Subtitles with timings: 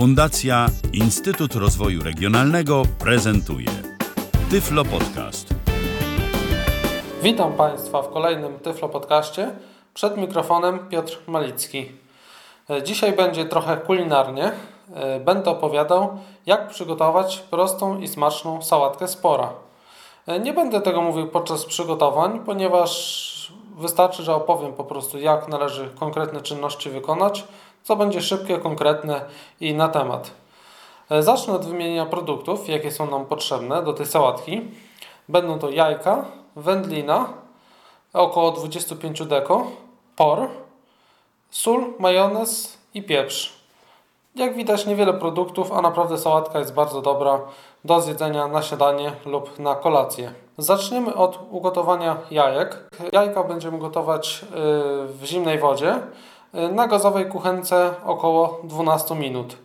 [0.00, 3.66] Fundacja Instytut Rozwoju Regionalnego prezentuje
[4.50, 5.54] Tyflo Podcast.
[7.22, 9.50] Witam Państwa w kolejnym Tyflo Podcaście.
[9.94, 11.92] Przed mikrofonem Piotr Malicki.
[12.84, 14.52] Dzisiaj będzie trochę kulinarnie.
[15.24, 19.52] Będę opowiadał, jak przygotować prostą i smaczną sałatkę spora.
[20.42, 26.40] Nie będę tego mówił podczas przygotowań, ponieważ wystarczy, że opowiem po prostu, jak należy konkretne
[26.40, 27.44] czynności wykonać,
[27.82, 29.20] co będzie szybkie, konkretne
[29.60, 30.30] i na temat.
[31.10, 34.60] E, Zacznę od wymienienia produktów, jakie są nam potrzebne do tej sałatki.
[35.28, 36.24] Będą to jajka,
[36.56, 37.28] wędlina,
[38.12, 39.66] około 25 deko,
[40.16, 40.48] por,
[41.50, 43.59] sól, majonez i pieprz.
[44.34, 47.40] Jak widać niewiele produktów, a naprawdę sałatka jest bardzo dobra
[47.84, 50.32] do zjedzenia na śniadanie lub na kolację.
[50.58, 52.90] Zaczniemy od ugotowania jajek.
[53.12, 54.46] Jajka będziemy gotować y,
[55.08, 55.94] w zimnej wodzie
[56.54, 59.56] y, na gazowej kuchence około 12 minut.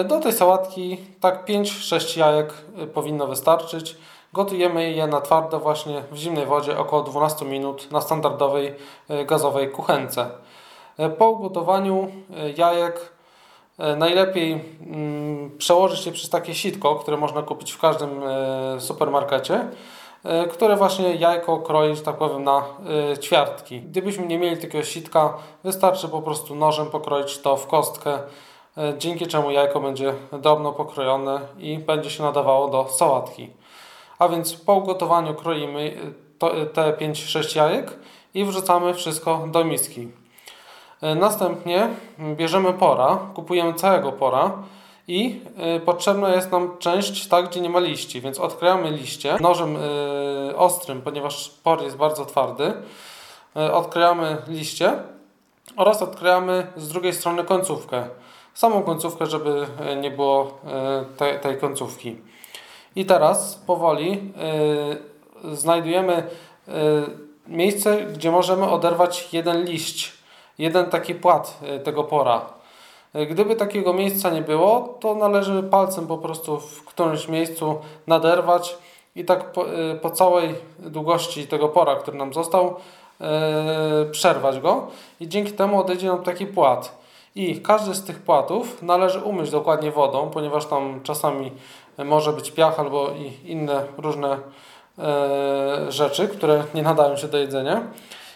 [0.00, 2.52] Y, Do tej sałatki tak 5-6 jajek
[2.94, 3.96] powinno wystarczyć.
[4.32, 8.74] Gotujemy je na twardo właśnie w zimnej wodzie około 12 minut na standardowej
[9.26, 10.30] gazowej kuchence.
[11.18, 12.12] Po ugotowaniu
[12.56, 13.12] jajek
[13.96, 14.52] najlepiej
[14.86, 19.68] mm, przełożyć je przez takie sitko, które można kupić w każdym y, supermarkecie,
[20.44, 22.64] y, które właśnie jajko kroi, że tak powiem, na
[23.20, 23.80] ćwiartki.
[23.80, 28.18] Gdybyśmy nie mieli takiego sitka, wystarczy po prostu nożem pokroić to w kostkę,
[28.98, 33.50] dzięki czemu jajko będzie drobno pokrojone i będzie się nadawało do sałatki.
[34.18, 35.96] A więc po ugotowaniu kroimy
[36.72, 37.98] te 5-6 jajek
[38.34, 40.08] i wrzucamy wszystko do miski.
[41.02, 41.88] Y, Następnie
[42.36, 44.52] bierzemy pora, kupujemy całego pora
[45.08, 45.40] i
[45.76, 50.56] y, potrzebna jest nam część tak, gdzie nie ma liści, więc odkrajamy liście nożem y,
[50.56, 52.72] ostrym, ponieważ por jest bardzo twardy.
[53.72, 54.92] Odkrajamy liście
[55.76, 58.04] oraz odkrajamy z drugiej strony końcówkę.
[58.54, 59.66] Samą końcówkę, żeby
[60.00, 60.58] nie było
[61.16, 62.16] te, tej końcówki.
[62.96, 64.32] I teraz powoli
[65.52, 66.22] znajdujemy
[67.46, 70.21] miejsce, gdzie możemy oderwać jeden liść,
[70.58, 72.42] jeden taki płat y, tego pora.
[73.16, 78.78] Y, Gdyby takiego miejsca nie było, to należy palcem po prostu w którymś miejscu naderwać
[79.16, 82.76] i tak po, y, po całej długości tego pora, który nam został,
[84.06, 84.86] y, przerwać go
[85.20, 87.02] i dzięki temu odejdzie nam taki płat.
[87.34, 91.52] I każdy z tych płatów należy umyć dokładnie wodą, ponieważ tam czasami
[91.98, 94.38] może być piach albo i inne różne
[94.98, 97.82] e, rzeczy, które nie nadają się do jedzenia.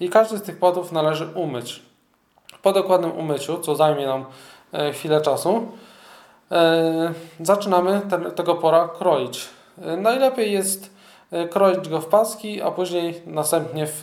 [0.00, 1.82] I każdy z tych płatów należy umyć.
[2.62, 4.24] Po dokładnym umyciu, co zajmie nam
[4.72, 5.68] e, chwilę czasu,
[6.50, 9.48] e, zaczynamy ten, tego pora kroić.
[9.82, 10.98] E, najlepiej jest
[11.50, 14.02] kroić go w paski, a później następnie w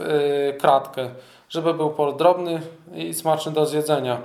[0.60, 1.10] kratkę,
[1.50, 2.62] żeby był por drobny
[2.96, 4.18] i smaczny do zjedzenia.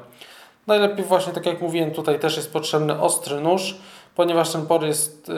[0.66, 3.76] Najlepiej właśnie, tak jak mówiłem, tutaj też jest potrzebny ostry nóż,
[4.14, 5.32] ponieważ ten por jest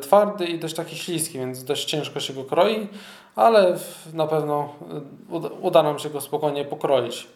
[0.00, 2.88] twardy i dość taki śliski, więc dość ciężko się go kroi,
[3.36, 3.76] ale
[4.12, 4.68] na pewno
[5.60, 7.26] uda nam się go spokojnie pokroić.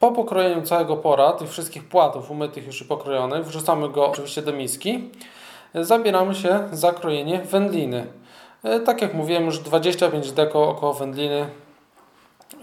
[0.00, 4.52] Po pokrojeniu całego pora, tych wszystkich płatów umytych już i pokrojonych, wrzucamy go oczywiście do
[4.52, 5.10] miski.
[5.74, 8.06] Zabieramy się za krojenie wędliny.
[8.64, 11.46] Y, Tak jak mówiłem, już 25 deko około wędliny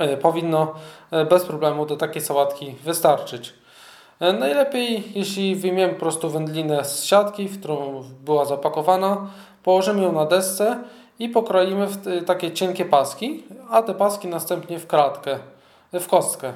[0.02, 0.74] y, powinno
[1.14, 3.54] y, bez problemu do takiej sałatki wystarczyć.
[4.20, 9.28] E, Najlepiej, jeśli wyjmiemy po prostu wędlinę z siatki, w którą była zapakowana,
[9.64, 10.84] położymy ją na desce
[11.20, 15.40] i pokroimy w takie cienkie paski, a te paski następnie w kratkę,
[15.94, 16.54] w kostkę.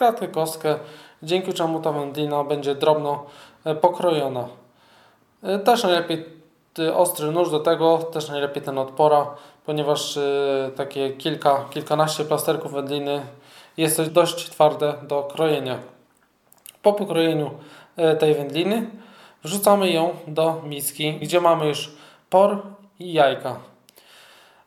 [0.00, 0.78] Kratkę, kostkę,
[1.22, 3.24] dzięki czemu ta wędlina będzie drobno
[3.64, 4.48] e, pokrojona.
[5.42, 6.24] E, Też najlepiej
[6.74, 9.26] ty- ostry nóż do tego, też najlepiej ten odpora,
[9.66, 10.22] ponieważ e,
[10.76, 13.22] takie kilka, kilkanaście plasterków wędliny
[13.76, 15.78] jest dość twarde do krojenia.
[16.82, 17.50] Po pokrojeniu
[17.96, 18.90] e, tej wędliny
[19.44, 21.92] wrzucamy ją do miski, gdzie mamy już
[22.30, 22.62] por
[22.98, 23.56] i jajka.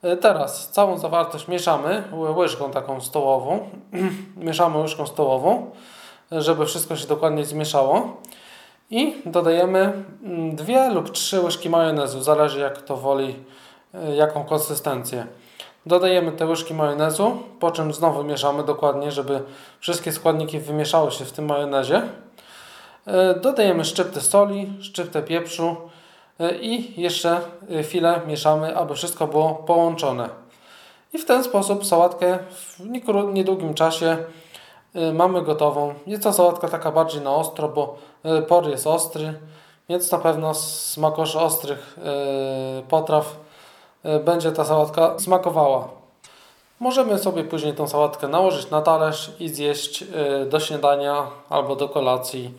[0.04, 3.70] E, Teraz całą zawartość mieszamy ły- łyżką taką stołową.
[4.38, 5.72] mieszamy łyżką stołową,
[6.32, 8.18] żeby wszystko się dokładnie zmieszało.
[8.90, 9.80] I dodajemy
[10.24, 13.36] mm, dwie lub trzy łyżki majonezu, zależy jak to woli,
[13.94, 15.28] e, jaką konsystencję.
[15.86, 19.42] Dodajemy te łyżki majonezu, po czym znowu mieszamy dokładnie, żeby
[19.80, 22.02] wszystkie składniki wymieszały się w tym majonezie.
[23.06, 25.76] E, Dodajemy szczyptę soli, szczyptę pieprzu
[26.62, 30.30] i jeszcze e, chwilę mieszamy, aby wszystko było połączone.
[31.14, 32.80] I w ten sposób sałatkę w
[33.34, 34.18] niedługim czasie
[34.96, 35.94] e, mamy gotową.
[36.08, 39.34] Jest to sałatka taka bardziej na ostro, bo e, por jest ostry,
[39.90, 43.36] więc na pewno z smakoszy ostrych e, potraw
[44.04, 45.88] e, będzie ta sałatka smakowała.
[46.80, 51.90] Możemy sobie później tą sałatkę nałożyć na talerz i zjeść e, do śniadania albo do
[51.90, 52.54] kolacji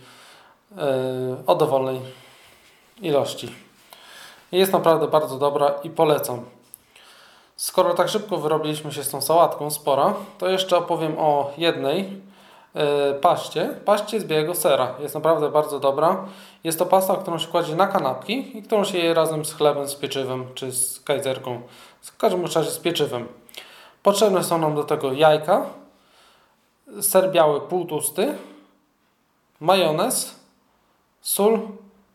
[1.46, 2.00] o dowolnej
[3.02, 3.63] ilości.
[4.54, 6.44] Jest naprawdę bardzo dobra i polecam.
[7.56, 12.22] Skoro tak szybko wyrobiliśmy się z tą sałatką spora, to jeszcze opowiem o jednej
[12.74, 12.82] yy,
[13.20, 13.80] paście.
[13.84, 14.94] Paście z białego sera.
[15.00, 16.24] Jest naprawdę bardzo dobra.
[16.64, 19.88] Jest to pasta, którą się kładzie na kanapki i którą się je razem z chlebem,
[19.88, 21.62] z pieczywem czy z kajzerką.
[22.02, 23.28] W każdym razie z pieczywem.
[24.02, 25.66] Potrzebne są nam do tego jajka,
[27.00, 28.34] ser biały półtusty,
[29.60, 30.34] majonez,
[31.20, 31.60] sól,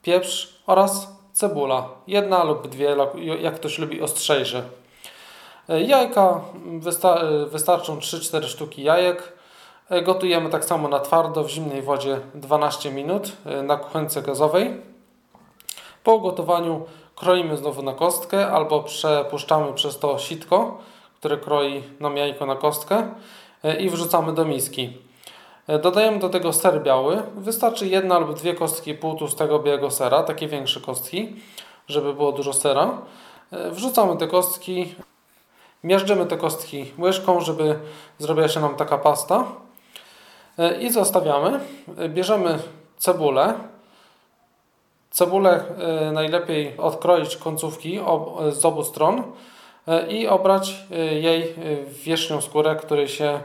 [0.01, 1.89] pieprz oraz cebula.
[2.07, 2.95] Jedna lub dwie,
[3.41, 4.63] jak ktoś lubi ostrzejsze.
[5.69, 6.41] E, jajka
[7.51, 9.33] wystarczą 3-4 sztuki jajek.
[9.89, 14.81] E, gotujemy tak samo na twardo w zimnej wodzie 12 minut e, na kuchence gazowej.
[16.03, 20.77] Po ugotowaniu kroimy znowu na kostkę albo przepuszczamy przez to sitko,
[21.19, 23.07] które kroi nam jajko na kostkę
[23.79, 24.97] i wrzucamy do miski.
[25.81, 27.23] Dodajemy do tego ser biały.
[27.37, 31.35] Wystarczy jedna lub dwie kostki półtustego białego sera, takie większe kostki,
[31.87, 32.97] żeby było dużo sera.
[33.51, 34.95] Wrzucamy te kostki,
[35.83, 37.79] Miażdżymy te kostki łyżką, żeby
[38.17, 39.45] zrobiła się nam taka pasta.
[40.57, 41.59] E, I zostawiamy.
[41.97, 42.59] E, bierzemy
[42.97, 43.53] cebulę.
[45.11, 47.99] Cebulę e, najlepiej odkroić końcówki
[48.51, 49.23] z obu stron
[50.09, 50.75] i obrać
[51.21, 51.55] jej
[52.03, 53.39] wierzchnią skórę, której się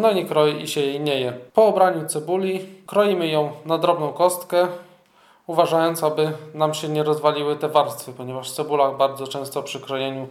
[0.00, 1.32] no nie kroi i się jej nie je.
[1.32, 4.68] Po obraniu cebuli kroimy ją na drobną kostkę,
[5.46, 10.28] uważając, aby nam się nie rozwaliły te warstwy, ponieważ cebula bardzo często przy krojeniu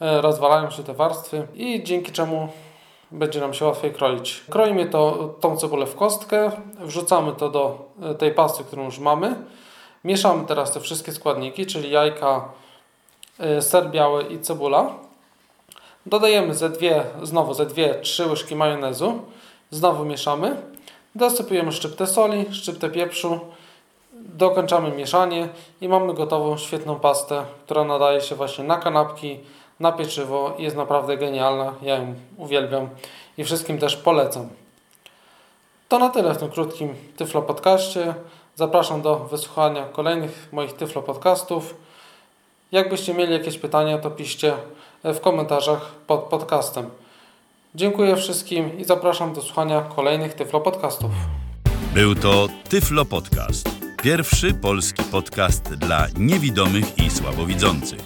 [0.00, 2.48] E, rozwalają się te warstwy i dzięki czemu
[3.10, 4.44] będzie nam się łatwiej kroić.
[4.50, 9.34] Kroimy to, tą cebulę w kostkę, wrzucamy to do e, tej pasty, którą już mamy.
[10.04, 12.48] Mieszamy teraz te wszystkie składniki, czyli jajka,
[13.38, 14.94] e, ser biały i cebula.
[16.06, 19.22] Dodajemy ze dwie, znowu ze dwie, trzy łyżki majonezu.
[19.70, 20.56] Znowu mieszamy.
[21.14, 23.40] Dosypujemy szczyptę soli, szczyptę pieprzu.
[24.12, 25.48] Dokończamy mieszanie
[25.80, 29.40] i mamy gotową, świetną pastę, która nadaje się właśnie na kanapki,
[29.80, 31.74] na pieczywo jest naprawdę genialna.
[31.82, 32.88] Ja ją uwielbiam
[33.38, 34.48] i wszystkim też polecam.
[35.88, 38.14] To na tyle w tym krótkim Tyflo Podcaście.
[38.54, 41.74] Zapraszam do wysłuchania kolejnych moich Tyflo Podcastów.
[42.72, 44.54] Jakbyście mieli jakieś pytania, to piszcie
[45.04, 46.90] w komentarzach pod podcastem.
[47.74, 51.10] Dziękuję wszystkim i zapraszam do słuchania kolejnych Tyflo Podcastów.
[51.94, 53.68] Był to Tyflo Podcast.
[54.02, 58.00] Pierwszy polski podcast dla niewidomych i słabowidzących.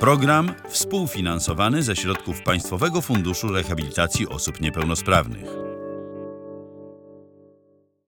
[0.00, 5.65] Program współfinansowany ze środków Państwowego Funduszu Rehabilitacji Osób Niepełnosprawnych.